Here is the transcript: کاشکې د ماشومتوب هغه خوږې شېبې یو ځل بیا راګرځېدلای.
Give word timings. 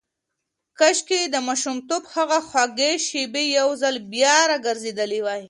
کاشکې 0.79 1.21
د 1.33 1.35
ماشومتوب 1.47 2.03
هغه 2.15 2.39
خوږې 2.47 2.91
شېبې 3.07 3.43
یو 3.59 3.69
ځل 3.81 3.95
بیا 4.13 4.35
راګرځېدلای. 4.51 5.21